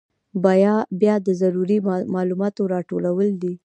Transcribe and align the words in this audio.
بیا 1.01 1.15
د 1.27 1.29
ضروري 1.41 1.77
معلوماتو 2.15 2.61
راټولول 2.73 3.29
دي. 3.41 3.53